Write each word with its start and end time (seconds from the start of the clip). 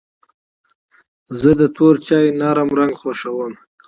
زه 1.39 1.51
د 1.59 1.61
تور 1.75 1.95
چای 2.07 2.25
نرم 2.39 2.69
رنګ 2.79 2.93
خوښوم. 3.01 3.53